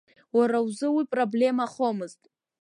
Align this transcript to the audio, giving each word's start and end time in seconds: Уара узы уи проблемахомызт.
Уара 0.37 0.57
узы 0.65 0.87
уи 0.95 1.03
проблемахомызт. 1.13 2.21